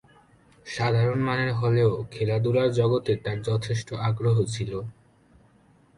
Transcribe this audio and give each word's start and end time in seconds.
সাধারণমানের 0.65 1.51
হলেও 1.53 1.91
খেলাধূলার 2.11 2.69
জগতে 2.71 3.13
তার 3.15 3.37
যথেষ্ট 3.41 3.89
আগ্রহ 4.07 4.35
ছিল। 4.45 4.71